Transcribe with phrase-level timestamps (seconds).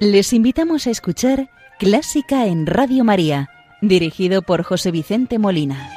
[0.00, 1.50] Les invitamos a escuchar
[1.80, 3.50] Clásica en Radio María,
[3.82, 5.90] dirigido por José Vicente Molina.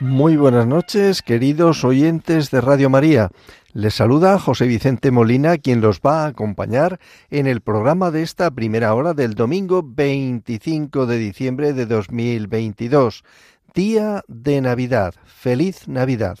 [0.00, 3.30] Muy buenas noches, queridos oyentes de Radio María.
[3.72, 6.98] Les saluda José Vicente Molina, quien los va a acompañar
[7.30, 13.22] en el programa de esta primera hora del domingo 25 de diciembre de 2022,
[13.74, 15.14] día de Navidad.
[15.24, 16.38] Feliz Navidad.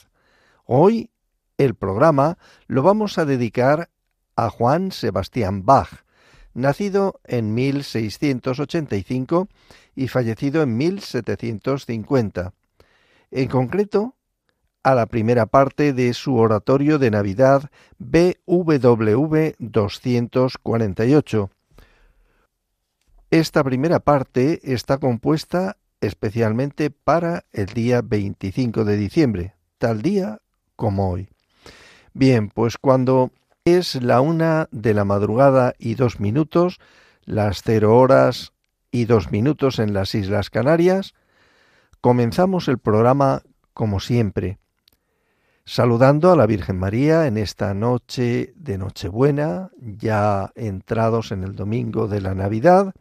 [0.64, 1.10] Hoy
[1.56, 3.90] el programa lo vamos a dedicar
[4.36, 6.04] a Juan Sebastián Bach,
[6.54, 9.48] nacido en 1685
[9.94, 12.52] y fallecido en 1750.
[13.30, 14.14] En concreto,
[14.82, 21.50] a la primera parte de su oratorio de Navidad BWV 248.
[23.30, 30.40] Esta primera parte está compuesta especialmente para el día 25 de diciembre, tal día
[30.76, 31.28] como hoy.
[32.14, 33.30] Bien, pues cuando
[33.64, 36.78] es la una de la madrugada y dos minutos,
[37.24, 38.52] las cero horas
[38.90, 41.14] y dos minutos en las Islas Canarias,
[42.00, 43.42] comenzamos el programa
[43.74, 44.58] como siempre,
[45.64, 52.08] saludando a la Virgen María en esta noche de Nochebuena, ya entrados en el domingo
[52.08, 52.94] de la Navidad,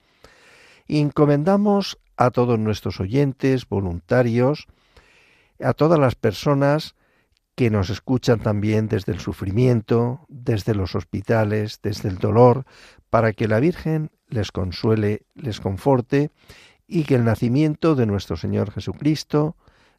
[0.85, 4.67] y encomendamos a todos nuestros oyentes, voluntarios,
[5.63, 6.95] a todas las personas
[7.55, 12.65] que nos escuchan también desde el sufrimiento, desde los hospitales, desde el dolor,
[13.09, 16.29] para que la Virgen les consuele, les conforte
[16.87, 19.55] y que el nacimiento de nuestro Señor Jesucristo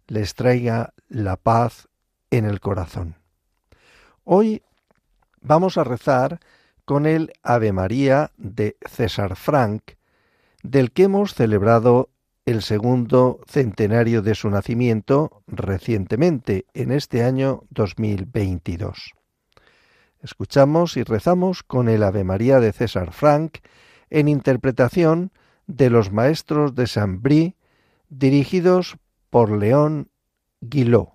[0.07, 1.89] les traiga la paz
[2.31, 3.17] en el corazón.
[4.25, 4.63] Hoy
[5.41, 6.41] vamos a rezar
[6.85, 9.83] con el Ave María de César Frank,
[10.63, 12.11] del que hemos celebrado
[12.49, 19.13] el segundo centenario de su nacimiento recientemente, en este año 2022.
[20.23, 23.59] Escuchamos y rezamos con el Ave María de César Frank
[24.09, 25.31] en interpretación
[25.67, 27.55] de los maestros de Saint-Brie
[28.09, 28.97] dirigidos
[29.29, 30.09] por León
[30.63, 31.11] Guillot.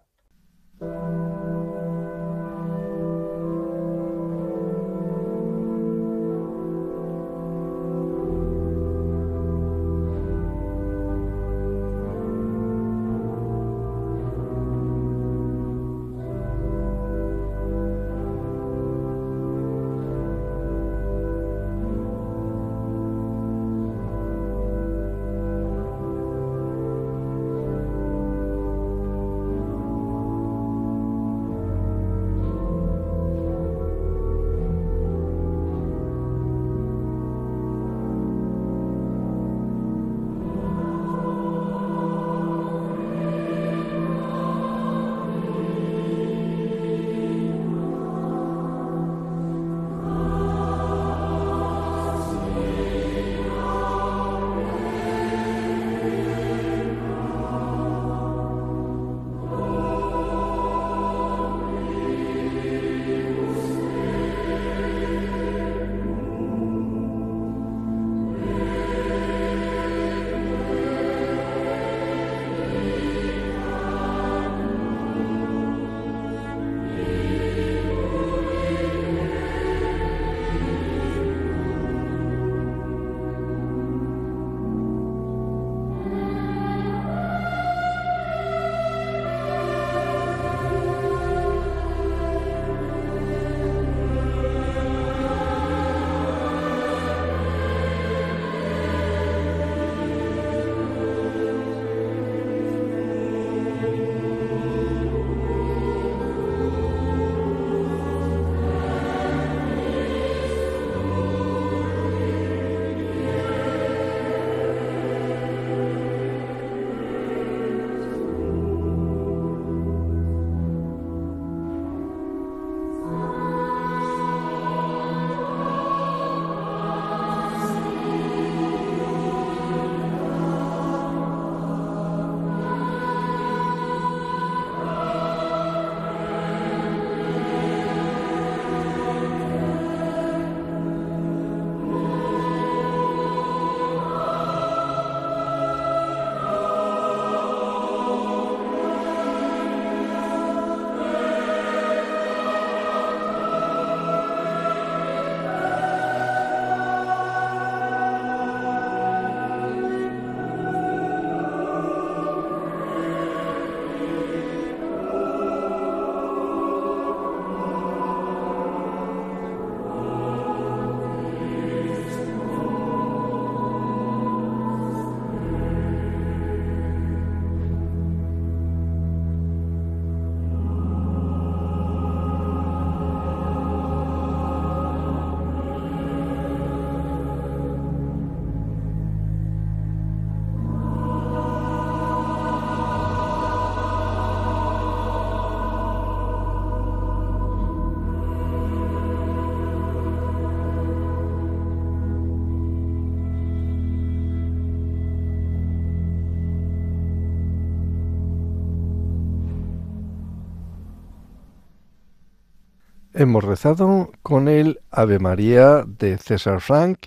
[213.16, 217.06] Hemos rezado con el Ave María de César Frank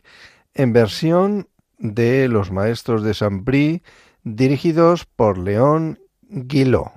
[0.55, 1.49] en versión
[1.79, 3.82] de los maestros de Saint-Brie
[4.23, 6.93] dirigidos por León Guiló.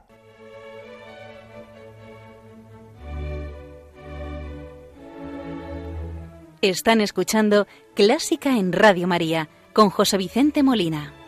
[6.61, 7.65] Están escuchando
[7.95, 11.18] Clásica en Radio María con José Vicente Molina.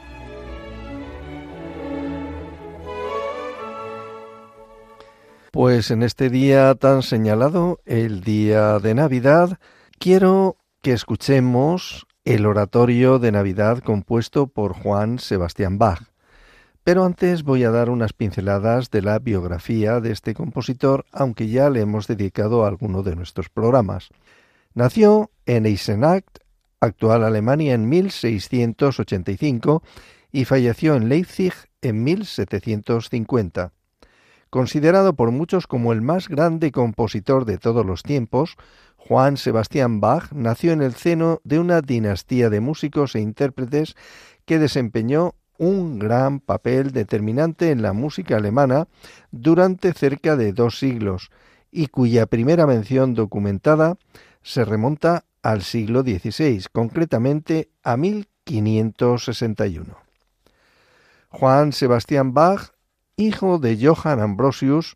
[5.52, 9.60] Pues en este día tan señalado, el día de Navidad,
[10.00, 16.04] quiero que escuchemos el oratorio de Navidad compuesto por Juan Sebastián Bach.
[16.86, 21.70] Pero antes voy a dar unas pinceladas de la biografía de este compositor, aunque ya
[21.70, 24.08] le hemos dedicado a alguno de nuestros programas.
[24.74, 26.24] Nació en Eisenach,
[26.80, 29.84] actual Alemania, en 1685
[30.32, 31.52] y falleció en Leipzig
[31.82, 33.74] en 1750.
[34.52, 38.58] Considerado por muchos como el más grande compositor de todos los tiempos,
[38.98, 43.96] Juan Sebastián Bach nació en el seno de una dinastía de músicos e intérpretes
[44.44, 48.90] que desempeñó un gran papel determinante en la música alemana
[49.32, 51.32] durante cerca de dos siglos
[51.72, 53.96] y cuya primera mención documentada
[54.44, 59.96] se remonta al siglo XVI, concretamente a 1561.
[61.30, 62.74] Juan Sebastián Bach
[63.18, 64.96] hijo de Johann Ambrosius,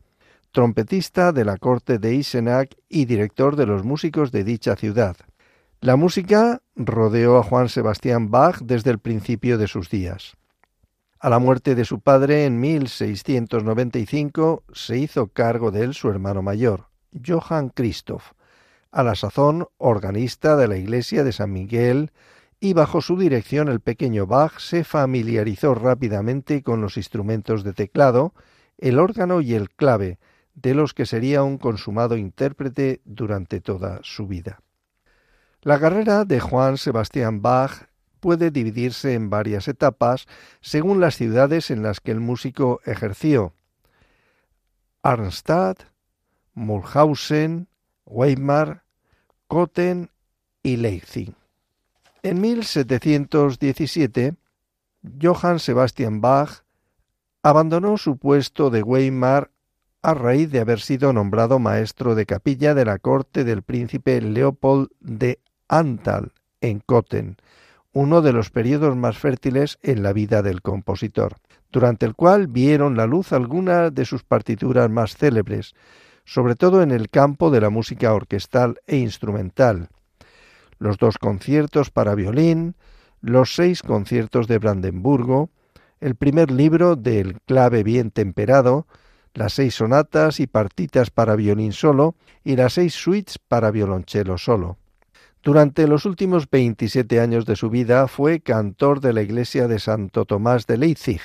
[0.51, 5.17] trompetista de la corte de Isenach y director de los músicos de dicha ciudad.
[5.81, 10.35] La música rodeó a Juan Sebastián Bach desde el principio de sus días.
[11.19, 16.41] A la muerte de su padre en 1695 se hizo cargo de él su hermano
[16.41, 16.87] mayor,
[17.25, 18.31] Johann Christoph,
[18.91, 22.11] a la sazón organista de la iglesia de San Miguel
[22.65, 28.33] y bajo su dirección el pequeño Bach se familiarizó rápidamente con los instrumentos de teclado,
[28.79, 30.17] el órgano y el clave,
[30.55, 34.63] de los que sería un consumado intérprete durante toda su vida.
[35.61, 37.87] La carrera de Juan Sebastián Bach
[38.19, 40.25] puede dividirse en varias etapas
[40.59, 43.53] según las ciudades en las que el músico ejerció.
[45.03, 45.83] Arnstadt,
[46.55, 47.67] Mulhausen,
[48.05, 48.85] Weimar,
[49.47, 50.09] Kotten
[50.63, 51.35] y Leipzig.
[52.25, 54.33] En 1717,
[55.21, 56.63] Johann Sebastian Bach
[57.43, 59.51] abandonó su puesto de Weimar
[60.01, 64.87] a raíz de haber sido nombrado maestro de capilla de la corte del príncipe Leopold
[65.01, 67.37] de Antal en Kotten,
[67.93, 71.35] uno de los periodos más fértiles en la vida del compositor,
[71.71, 75.75] durante el cual vieron la luz algunas de sus partituras más célebres,
[76.23, 79.89] sobre todo en el campo de la música orquestal e instrumental,
[80.79, 82.75] los dos conciertos para violín,
[83.21, 85.49] los seis conciertos de Brandenburgo,
[85.99, 88.87] el primer libro del clave bien temperado,
[89.33, 94.77] las seis sonatas y partitas para violín solo y las seis suites para violonchelo solo.
[95.43, 100.25] Durante los últimos 27 años de su vida fue cantor de la iglesia de Santo
[100.25, 101.21] Tomás de Leipzig,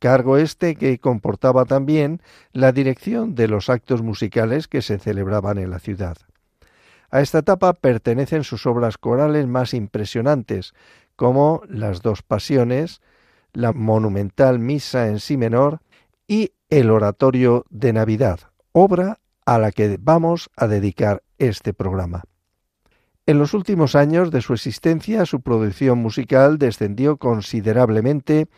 [0.00, 2.20] cargo este que comportaba también
[2.52, 6.16] la dirección de los actos musicales que se celebraban en la ciudad.
[7.14, 10.74] A esta etapa pertenecen sus obras corales más impresionantes,
[11.14, 13.02] como Las dos Pasiones,
[13.52, 15.80] la monumental Misa en Si menor
[16.26, 18.40] y el Oratorio de Navidad,
[18.72, 22.24] obra a la que vamos a dedicar este programa.
[23.26, 28.48] En los últimos años de su existencia, su producción musical descendió considerablemente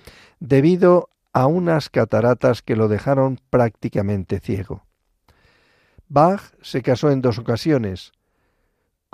[0.41, 4.87] debido a unas cataratas que lo dejaron prácticamente ciego.
[6.09, 8.13] Bach se casó en dos ocasiones,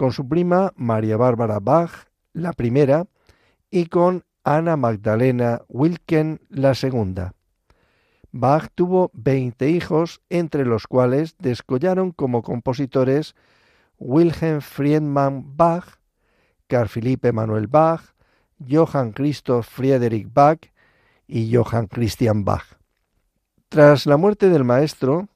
[0.02, 3.06] con su prima María Bárbara Bach, la primera,
[3.70, 7.34] y con Ana Magdalena Wilken, la segunda.
[8.32, 13.36] Bach tuvo veinte hijos, entre los cuales descollaron como compositores
[13.96, 16.00] Wilhelm Friedman Bach,
[16.66, 18.02] Carl Philipp Emanuel Bach,
[18.68, 20.58] Johann Christoph Friedrich Bach
[21.28, 22.64] y Johann Christian Bach.
[23.68, 25.28] Tras la muerte del maestro,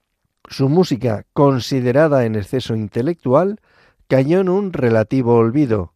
[0.48, 3.60] su música, considerada en exceso intelectual,
[4.08, 5.92] cayó un relativo olvido.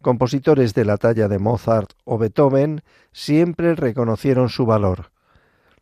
[0.00, 5.10] Compositores de la talla de Mozart o Beethoven siempre reconocieron su valor.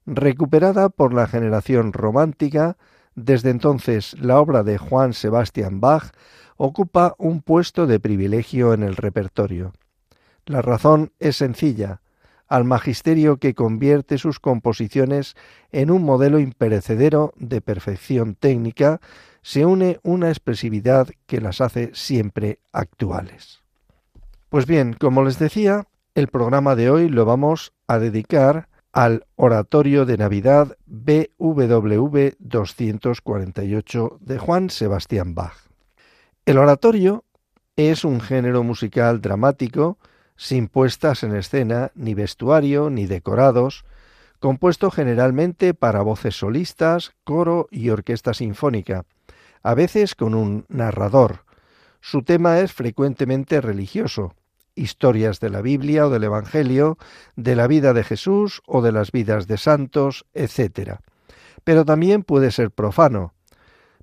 [0.06, 2.76] Recuperada por la generación romántica,
[3.14, 6.12] desde entonces la obra de Juan Sebastian Bach
[6.56, 9.72] ocupa un puesto de privilegio en el repertorio.
[10.46, 12.00] La razón es sencilla,
[12.48, 15.34] al magisterio que convierte sus composiciones
[15.72, 19.00] en un modelo imperecedero de perfección técnica,
[19.44, 23.62] se une una expresividad que las hace siempre actuales.
[24.48, 30.06] Pues bien, como les decía, el programa de hoy lo vamos a dedicar al Oratorio
[30.06, 35.56] de Navidad BWV 248 de Juan Sebastián Bach.
[36.46, 37.24] El oratorio
[37.76, 39.98] es un género musical dramático
[40.36, 43.84] sin puestas en escena, ni vestuario, ni decorados,
[44.38, 49.04] compuesto generalmente para voces solistas, coro y orquesta sinfónica,
[49.64, 51.44] a veces con un narrador.
[52.00, 54.34] Su tema es frecuentemente religioso,
[54.74, 56.98] historias de la Biblia o del Evangelio,
[57.34, 60.98] de la vida de Jesús o de las vidas de santos, etc.
[61.64, 63.32] Pero también puede ser profano,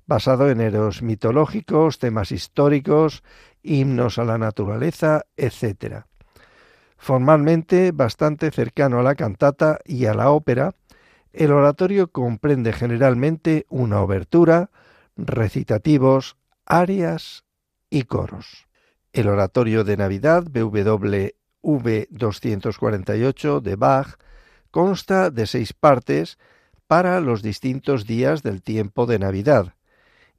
[0.04, 3.22] basado en héroes mitológicos, temas históricos,
[3.62, 6.06] himnos a la naturaleza, etc.
[6.98, 10.74] Formalmente bastante cercano a la cantata y a la ópera,
[11.32, 14.70] el oratorio comprende generalmente una obertura,
[15.16, 17.44] recitativos, arias
[17.90, 18.66] y coros.
[19.12, 21.32] El oratorio de Navidad BWV
[22.10, 24.18] 248 de Bach
[24.70, 26.38] consta de seis partes
[26.86, 29.74] para los distintos días del tiempo de Navidad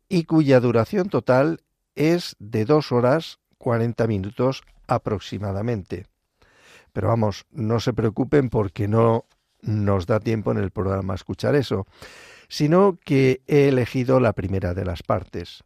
[0.09, 1.61] y cuya duración total
[1.95, 6.07] es de dos horas cuarenta minutos aproximadamente.
[6.91, 9.25] Pero vamos, no se preocupen porque no
[9.61, 11.87] nos da tiempo en el programa escuchar eso,
[12.53, 15.63] sino que he elegido la primera de las partes.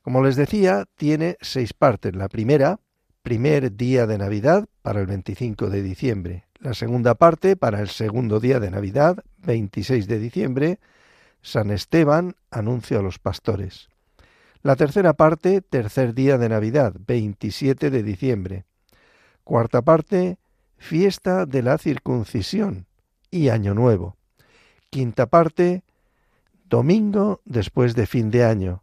[0.00, 2.16] Como les decía, tiene seis partes.
[2.16, 2.80] La primera,
[3.22, 6.46] primer día de Navidad, para el 25 de diciembre.
[6.60, 10.78] La segunda parte, para el segundo día de Navidad, 26 de diciembre.
[11.42, 13.90] San Esteban, anuncio a los pastores.
[14.62, 18.64] La tercera parte, tercer día de Navidad, 27 de diciembre.
[19.44, 20.38] Cuarta parte,
[20.78, 22.86] fiesta de la circuncisión
[23.30, 24.16] y Año Nuevo.
[24.88, 25.83] Quinta parte,
[26.74, 28.82] domingo después de fin de año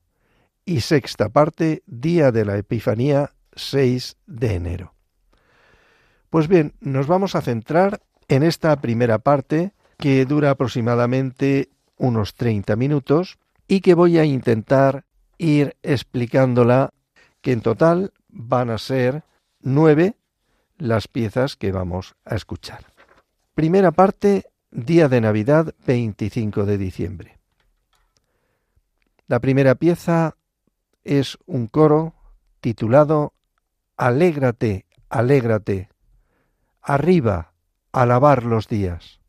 [0.63, 4.93] y sexta parte, día de la Epifanía, 6 de enero.
[6.29, 11.67] Pues bien, nos vamos a centrar en esta primera parte que dura aproximadamente
[11.98, 15.03] unos 30 minutos y que voy a intentar
[15.38, 16.93] ir explicándola,
[17.41, 19.25] que en total van a ser
[19.60, 20.15] nueve
[20.77, 22.86] las piezas que vamos a escuchar.
[23.53, 27.40] Primera parte, día de Navidad, 25 de diciembre.
[29.31, 30.35] La primera pieza
[31.05, 32.15] es un coro
[32.59, 33.31] titulado
[33.95, 35.88] Alégrate, alégrate,
[36.81, 37.53] arriba,
[37.93, 39.21] alabar los días.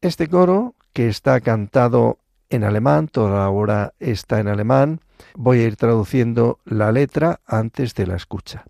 [0.00, 5.02] Este coro, que está cantado en alemán, toda la hora está en alemán,
[5.34, 8.64] voy a ir traduciendo la letra antes de la escucha.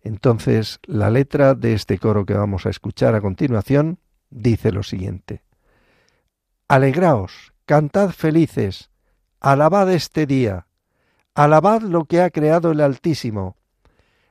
[0.00, 5.44] Entonces, la letra de este coro que vamos a escuchar a continuación dice lo siguiente.
[6.66, 8.90] Alegraos, cantad felices,
[9.40, 10.68] alabad este día,
[11.38, 13.54] Alabad lo que ha creado el Altísimo.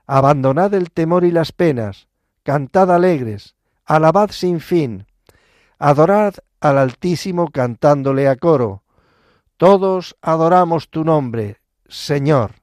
[0.08, 2.10] Abandonad el temor y las penas.
[2.44, 3.56] Cantad alegres.
[3.86, 5.06] Alabad sin fin.
[5.80, 8.84] Adorad al Altísimo cantándole a coro.
[9.56, 12.56] Todos adoramos tu nombre, Señor.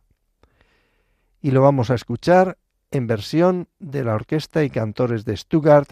[1.41, 2.59] Y lo vamos a escuchar
[2.91, 5.91] en versión de la Orquesta y Cantores de Stuttgart,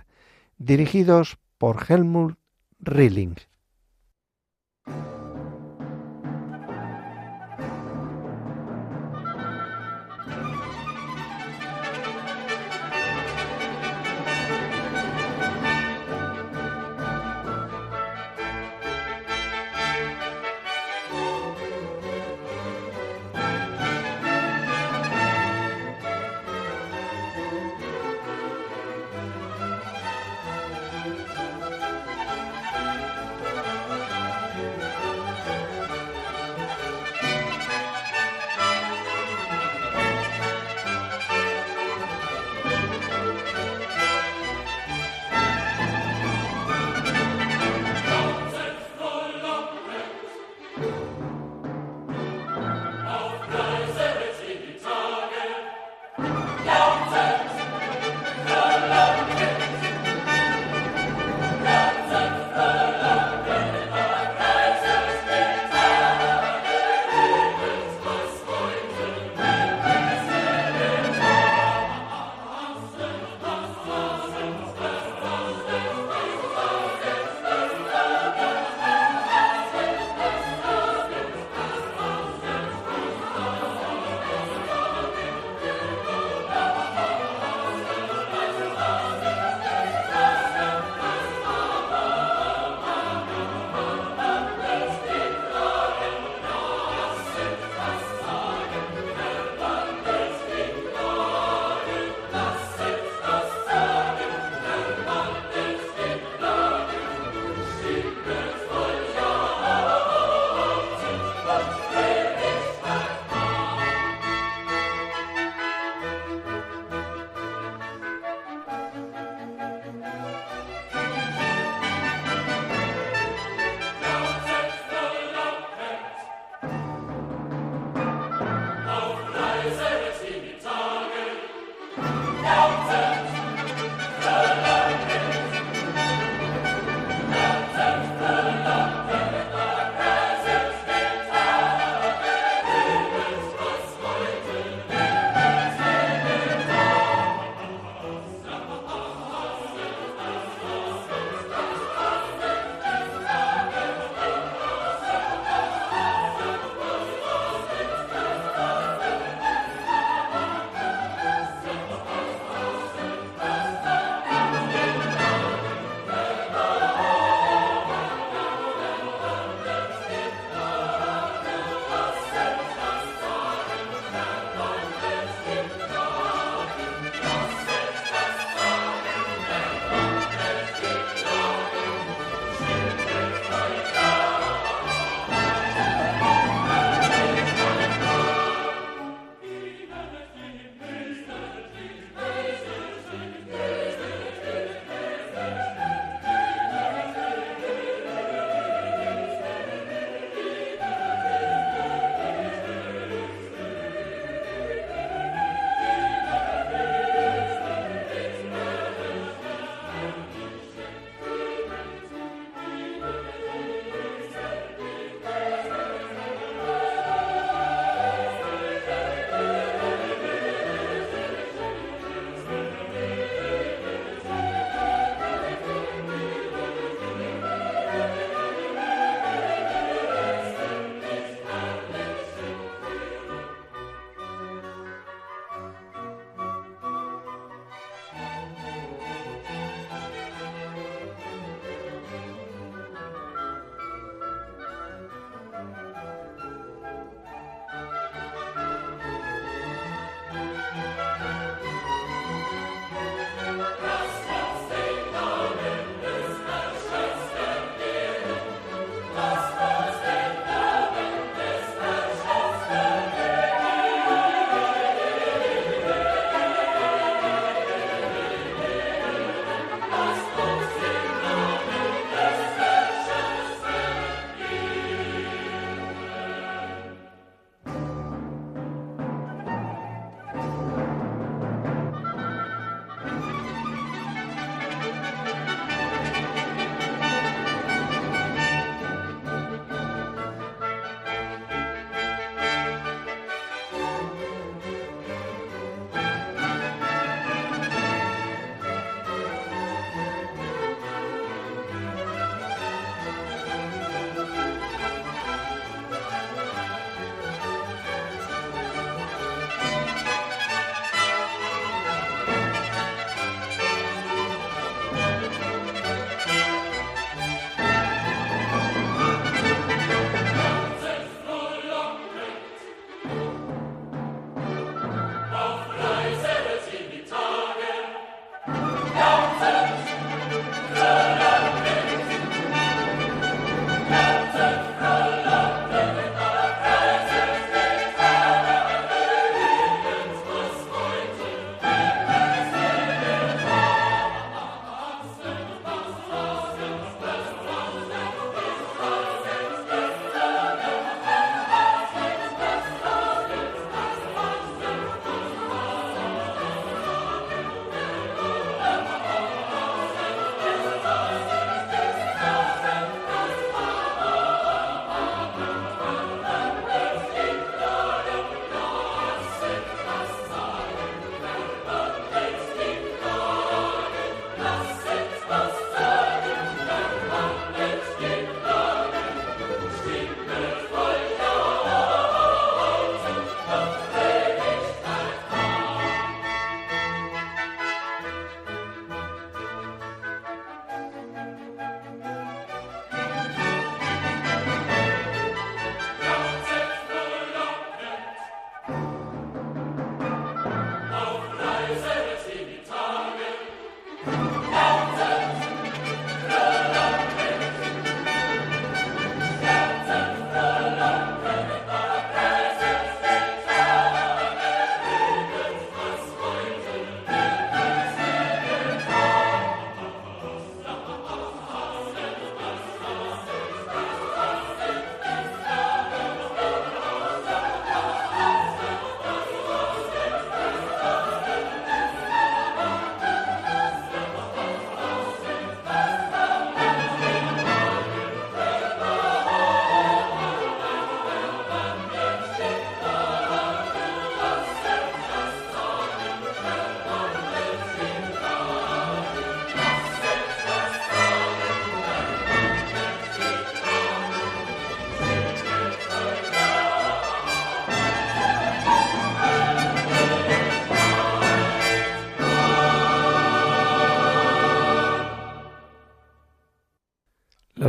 [0.59, 2.37] dirigidos por Helmut
[2.81, 3.37] Rilling.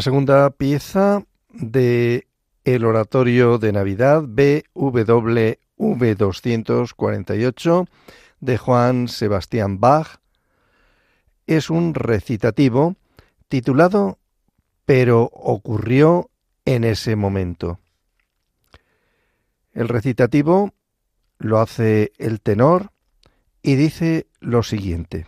[0.03, 2.27] Segunda pieza de
[2.65, 5.57] el oratorio de Navidad BWV
[6.17, 7.85] 248
[8.41, 10.19] de Juan Sebastián Bach
[11.47, 12.97] es un recitativo
[13.47, 14.19] titulado
[14.85, 16.29] Pero ocurrió
[16.65, 17.79] en ese momento.
[19.71, 20.73] El recitativo
[21.37, 22.91] lo hace el tenor
[23.61, 25.27] y dice lo siguiente.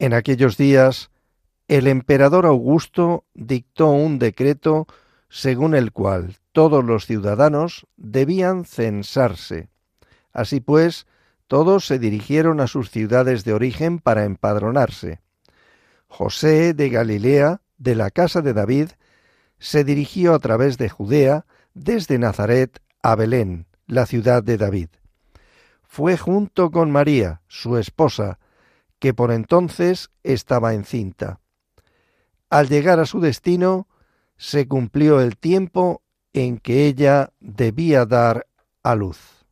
[0.00, 1.12] En aquellos días
[1.68, 4.86] el emperador Augusto dictó un decreto
[5.28, 9.68] según el cual todos los ciudadanos debían censarse.
[10.32, 11.06] Así pues,
[11.46, 15.20] todos se dirigieron a sus ciudades de origen para empadronarse.
[16.06, 18.90] José de Galilea, de la casa de David,
[19.58, 24.88] se dirigió a través de Judea, desde Nazaret a Belén, la ciudad de David.
[25.82, 28.38] Fue junto con María, su esposa,
[28.98, 31.40] que por entonces estaba encinta.
[32.54, 33.88] Al llegar a su destino,
[34.36, 38.46] se cumplió el tiempo en que ella debía dar
[38.84, 39.44] a luz.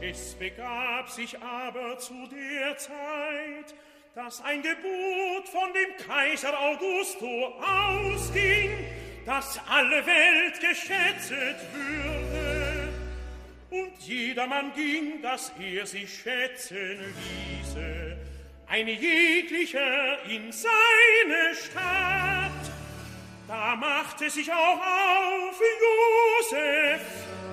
[0.00, 3.74] Es begab sich aber zu der Zeit,
[4.14, 7.26] dass ein Gebot von dem Kaiser Augusto
[7.58, 8.86] ausging,
[9.26, 12.92] dass alle Welt geschätzet würde.
[13.72, 18.11] Und jedermann ging, dass er sich schätzen ließe,
[18.72, 22.72] ein jeglicher in seine Stadt.
[23.46, 25.60] Da machte sich auch auf
[26.40, 27.02] Josef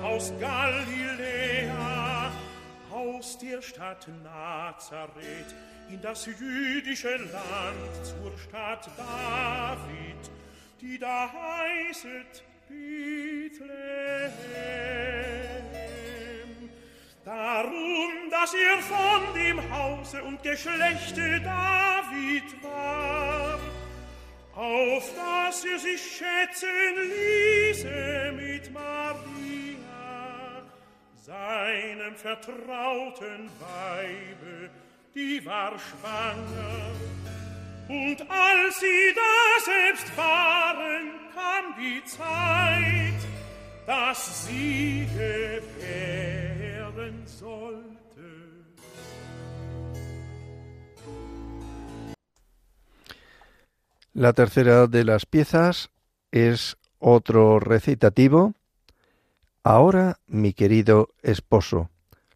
[0.02, 2.32] aus Galiläa,
[2.90, 5.54] aus der Stadt Nazareth,
[5.90, 10.30] in das jüdische Land zur Stadt David,
[10.80, 13.60] die da heißet Bethlehem.
[17.24, 23.58] Darum, dass er von dem Hause und Geschlechte David war,
[24.54, 30.62] auf dass er sich schätzen ließe mit Maria,
[31.14, 34.70] seinem vertrauten Weibe,
[35.14, 36.90] die war schwanger.
[37.86, 43.28] Und als sie da selbst waren, kam die Zeit,
[43.86, 46.39] dass sie gebären
[54.12, 55.90] La tercera de las piezas
[56.30, 58.54] es otro recitativo.
[59.62, 61.90] Ahora, mi querido esposo,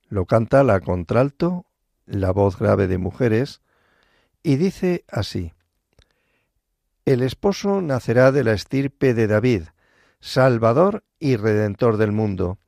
[0.09, 1.67] lo canta la contralto
[2.07, 3.61] la voz grave de mujeres,
[4.43, 5.53] y dice así,
[7.05, 9.63] El esposo nacerá de la estirpe de David,
[10.21, 12.59] Salvador y Redentor del mundo.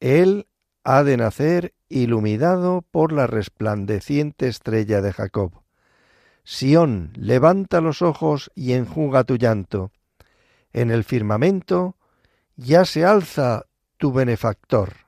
[0.00, 0.46] Él
[0.84, 5.62] ha de nacer iluminado por la resplandeciente estrella de Jacob.
[6.44, 9.90] Sión, levanta los ojos y enjuga tu llanto.
[10.72, 11.96] En el firmamento
[12.56, 13.64] ya se alza
[13.96, 15.03] tu benefactor.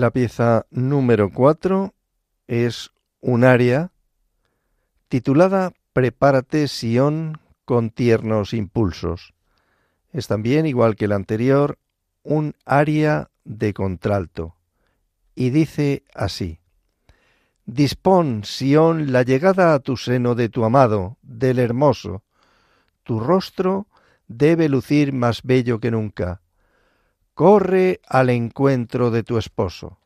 [0.00, 1.92] La pieza número 4
[2.46, 3.92] es un aria
[5.08, 9.34] titulada Prepárate Sión con tiernos impulsos.
[10.14, 11.78] Es también, igual que el anterior,
[12.22, 14.56] un aria de contralto
[15.34, 16.60] y dice así:
[17.66, 22.24] Dispón, Sión, la llegada a tu seno de tu amado, del hermoso.
[23.02, 23.86] Tu rostro
[24.28, 26.39] debe lucir más bello que nunca
[27.34, 29.99] corre al encuentro de tu esposo.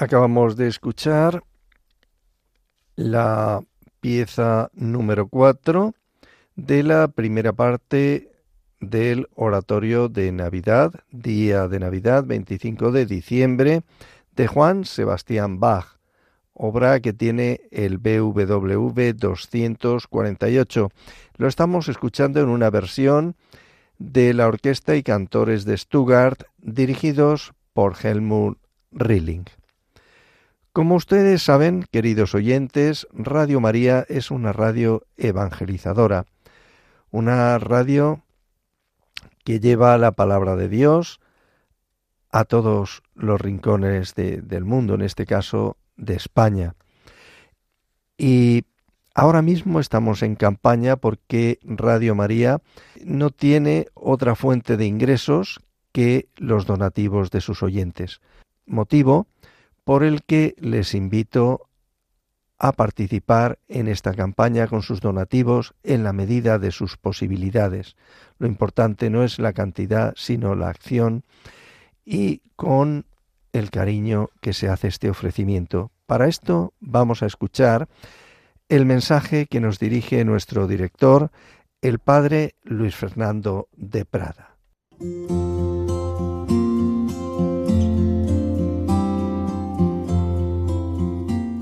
[0.00, 1.42] Acabamos de escuchar
[2.94, 3.60] la
[3.98, 5.92] pieza número 4
[6.54, 8.30] de la primera parte
[8.78, 13.82] del oratorio de Navidad, día de Navidad, 25 de diciembre,
[14.36, 15.98] de Juan Sebastián Bach,
[16.54, 20.90] obra que tiene el BWV 248.
[21.38, 23.34] Lo estamos escuchando en una versión
[23.98, 28.58] de la Orquesta y Cantores de Stuttgart, dirigidos por Helmut
[28.92, 29.46] Rilling.
[30.72, 36.26] Como ustedes saben, queridos oyentes, Radio María es una radio evangelizadora,
[37.10, 38.22] una radio
[39.44, 41.20] que lleva la palabra de Dios
[42.30, 46.74] a todos los rincones del mundo, en este caso de España.
[48.18, 48.64] Y
[49.14, 52.60] ahora mismo estamos en campaña porque Radio María
[53.04, 55.60] no tiene otra fuente de ingresos
[55.92, 58.20] que los donativos de sus oyentes,
[58.66, 59.26] motivo
[59.88, 61.66] por el que les invito
[62.58, 67.96] a participar en esta campaña con sus donativos en la medida de sus posibilidades.
[68.38, 71.24] Lo importante no es la cantidad, sino la acción
[72.04, 73.06] y con
[73.54, 75.90] el cariño que se hace este ofrecimiento.
[76.04, 77.88] Para esto vamos a escuchar
[78.68, 81.30] el mensaje que nos dirige nuestro director,
[81.80, 84.58] el padre Luis Fernando de Prada.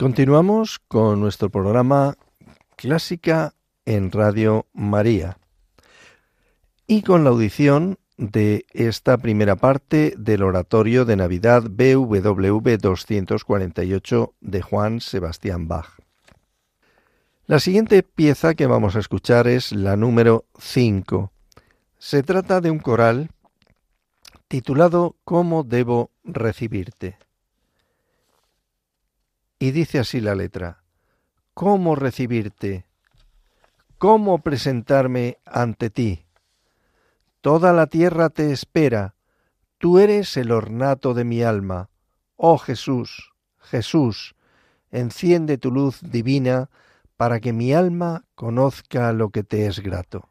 [0.00, 2.16] Continuamos con nuestro programa
[2.76, 3.52] Clásica
[3.84, 5.36] en Radio María
[6.86, 14.62] y con la audición de esta primera parte del oratorio de Navidad BWV 248 de
[14.62, 15.90] Juan Sebastián Bach.
[17.44, 21.30] La siguiente pieza que vamos a escuchar es la número 5.
[21.98, 23.28] Se trata de un coral
[24.48, 27.18] titulado ¿Cómo debo recibirte?
[29.62, 30.82] Y dice así la letra,
[31.52, 32.86] ¿cómo recibirte?
[33.98, 36.24] ¿Cómo presentarme ante ti?
[37.42, 39.16] Toda la tierra te espera,
[39.76, 41.90] tú eres el ornato de mi alma.
[42.36, 44.34] Oh Jesús, Jesús,
[44.90, 46.70] enciende tu luz divina
[47.18, 50.30] para que mi alma conozca lo que te es grato.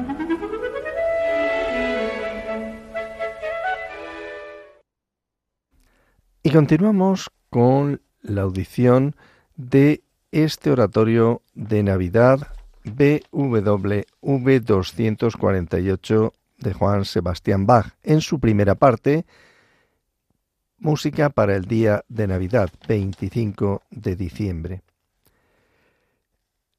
[6.43, 9.15] Y continuamos con la audición
[9.57, 12.47] de este oratorio de Navidad
[12.83, 14.05] BWV
[14.65, 19.27] 248 de Juan Sebastián Bach en su primera parte,
[20.79, 24.81] música para el día de Navidad, 25 de diciembre.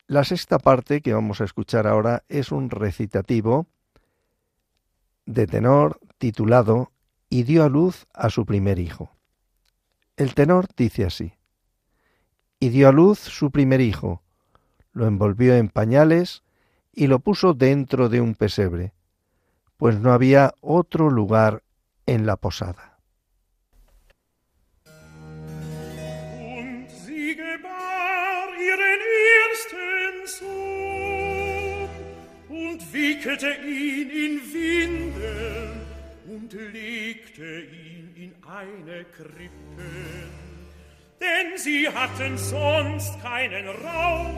[0.09, 3.69] La sexta parte que vamos a escuchar ahora es un recitativo
[5.25, 6.91] de tenor titulado
[7.29, 9.13] Y dio a luz a su primer hijo.
[10.23, 11.33] El tenor dice así,
[12.61, 14.23] y dio a luz su primer hijo,
[14.93, 16.45] lo envolvió en pañales
[16.93, 18.93] y lo puso dentro de un pesebre,
[19.77, 21.65] pues no había otro lugar
[22.07, 22.93] en la posada.
[41.21, 43.67] Denn sie hatten sonst keinen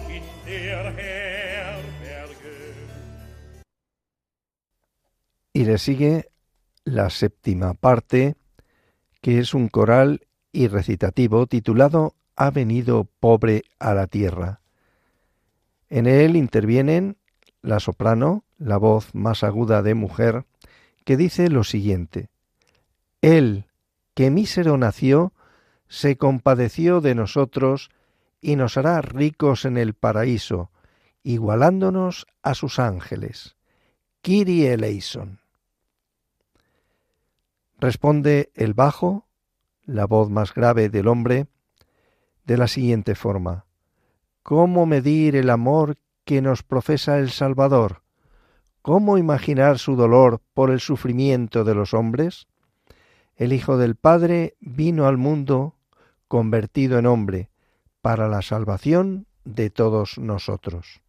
[0.09, 2.75] in der Herberge.
[5.53, 6.31] Y le sigue
[6.85, 8.37] la séptima parte,
[9.21, 10.21] que es un coral
[10.53, 14.61] y recitativo titulado Ha venido pobre a la tierra.
[15.89, 17.17] En él intervienen
[17.63, 20.45] la soprano, la voz más aguda de mujer,
[21.05, 22.31] que dice lo siguiente.
[23.23, 23.67] Él,
[24.15, 25.33] que mísero nació,
[25.89, 27.91] se compadeció de nosotros
[28.41, 30.71] y nos hará ricos en el paraíso,
[31.23, 33.57] igualándonos a sus ángeles.
[34.23, 35.41] Kyrie eleison.
[37.79, 39.27] Responde el bajo,
[39.85, 41.47] la voz más grave del hombre,
[42.45, 43.67] de la siguiente forma.
[44.43, 48.04] ¿Cómo medir el amor que nos profesa el Salvador?
[48.85, 52.49] ¿Cómo imaginar su dolor por el sufrimiento de los hombres?
[53.35, 55.77] El Hijo del Padre vino al mundo
[56.29, 57.49] convertido en hombre
[58.03, 61.01] para la salvación de todos nosotros.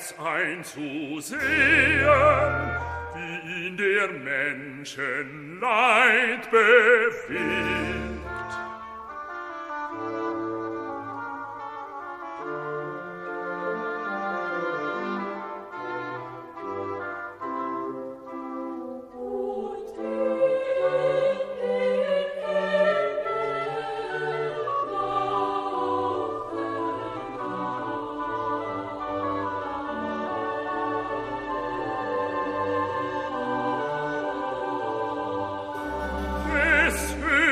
[0.00, 1.40] Es einzusehen,
[3.14, 8.09] wie ihn der Menschen Leid bewegt?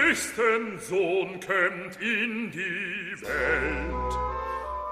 [0.08, 4.14] Des höchsten Sohn kömmt in die Welt,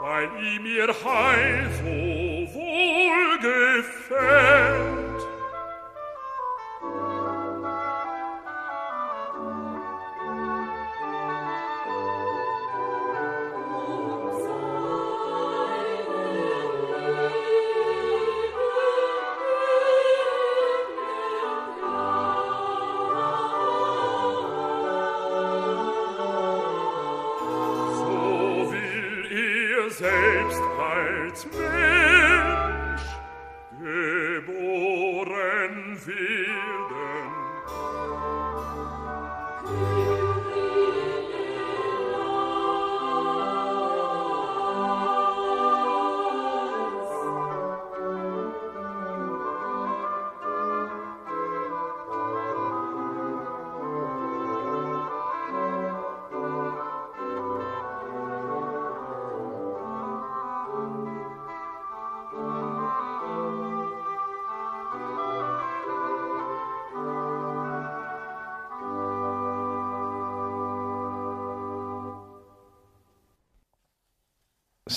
[0.00, 5.05] weil ihm ihr Heil so wohl gefällt.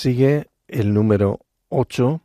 [0.02, 2.22] Sigue el número 8,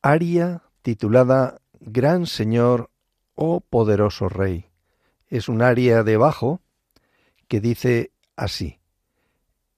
[0.00, 2.88] aria titulada Gran Señor,
[3.34, 4.64] oh poderoso Rey.
[5.28, 6.62] Es un aria de bajo
[7.48, 8.78] que dice así.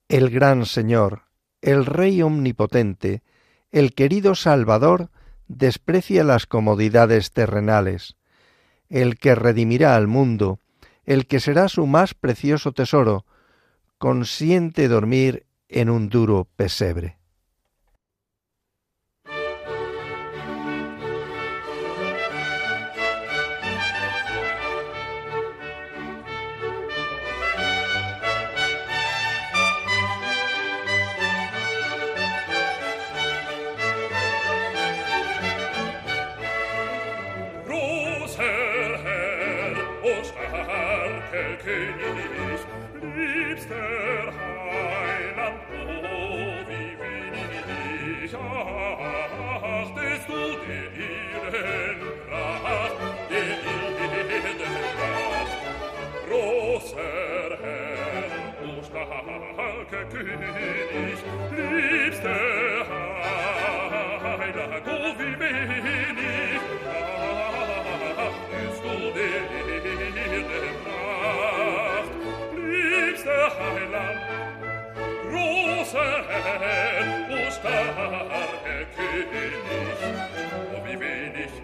[0.07, 1.22] El gran Señor,
[1.61, 3.24] el Rey omnipotente,
[3.72, 5.11] el querido Salvador,
[5.49, 8.14] desprecia las comodidades terrenales,
[8.89, 10.61] el que redimirá al mundo,
[11.05, 13.26] el que será su más precioso tesoro,
[13.99, 17.18] consiente dormir en un duro pesebre.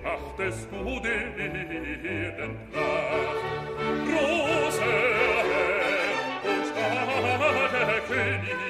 [0.04, 1.34] ach des guden
[2.72, 3.36] Tag.
[4.06, 4.96] Großer
[5.50, 6.12] Herr
[6.50, 8.60] und starker König,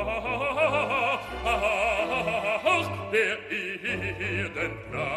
[3.13, 5.14] der Erden Pracht.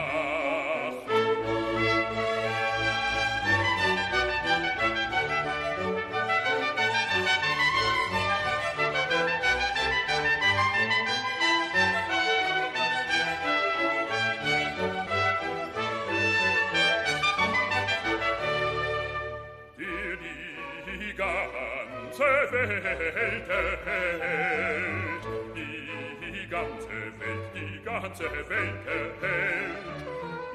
[28.17, 29.77] ganze Bänke hält.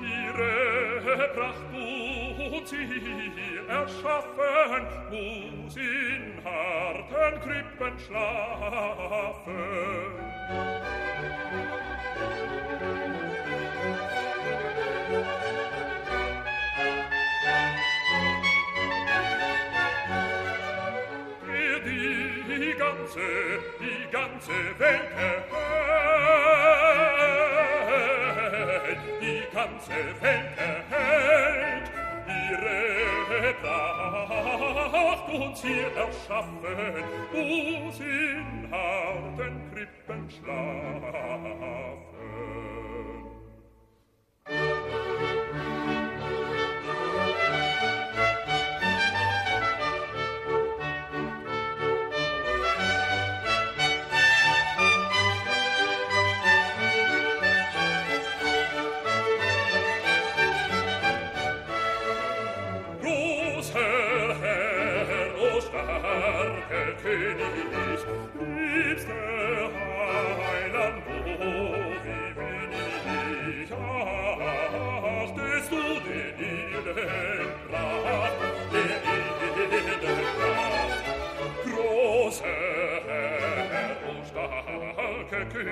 [0.00, 9.52] Ihre Pracht tut sie erschaffen, muss in harten Krippen schlafen.
[22.48, 23.20] die ganze,
[23.80, 25.41] die ganze Welt eh.
[29.72, 31.90] ganze Welt erhält,
[32.26, 41.62] ihre Pracht und sie erschaffen, uns in harten Krippen schlafen.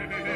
[0.08, 0.29] Yeah.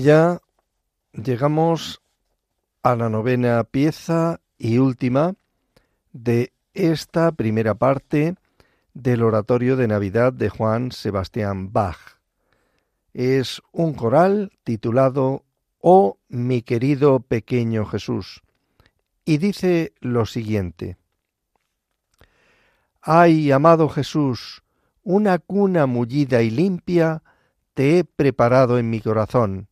[0.00, 0.40] Ya
[1.12, 2.02] llegamos
[2.82, 5.34] a la novena pieza y última
[6.12, 8.34] de esta primera parte
[8.94, 12.18] del oratorio de Navidad de Juan Sebastián Bach.
[13.12, 15.44] Es un coral titulado
[15.80, 18.42] Oh mi querido pequeño Jesús,
[19.24, 20.96] y dice lo siguiente.
[23.00, 24.62] Ay, amado Jesús,
[25.02, 27.22] una cuna mullida y limpia
[27.74, 29.68] te he preparado en mi corazón,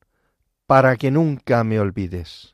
[0.75, 2.54] para que nunca me olvides.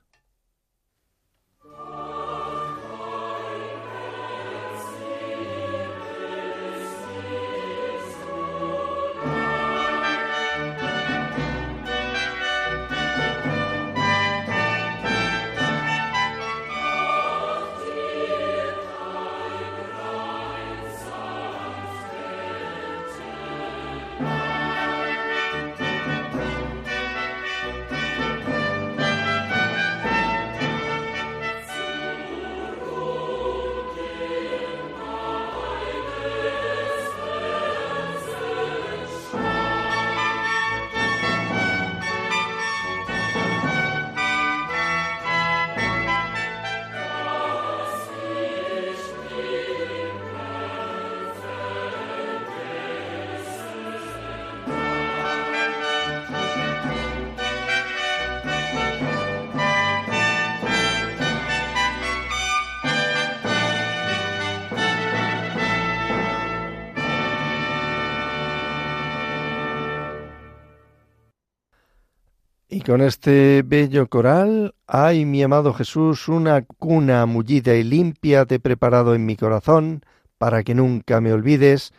[72.81, 78.55] Y con este bello coral, ay mi amado Jesús, una cuna mullida y limpia te
[78.55, 80.03] he preparado en mi corazón,
[80.39, 81.93] para que nunca me olvides,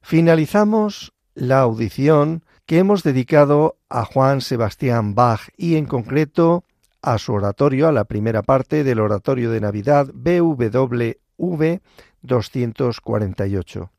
[0.00, 6.64] finalizamos la audición que hemos dedicado a Juan Sebastián Bach y en concreto
[7.00, 11.78] a su oratorio, a la primera parte del oratorio de Navidad BWV
[12.22, 13.92] 248.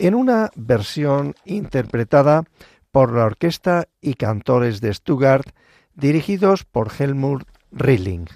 [0.00, 2.42] En una versión interpretada
[2.92, 5.48] por la orquesta y cantores de Stuttgart,
[5.94, 8.28] dirigidos por Helmut Rilling.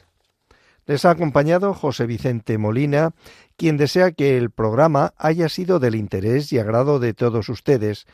[0.87, 3.13] Les ha acompañado José Vicente Molina,
[3.57, 8.07] quien desea que el programa haya sido del interés y agrado de todos ustedes,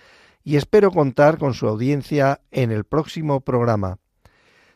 [0.42, 3.98] y espero contar con su audiencia en el próximo programa.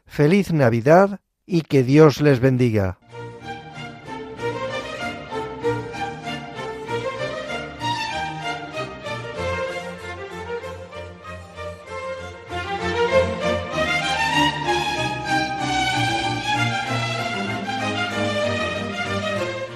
[0.07, 2.99] Feliz Navidad y que Dios les bendiga.